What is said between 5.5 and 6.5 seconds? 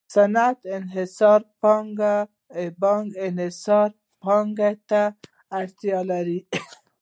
اړتیا لري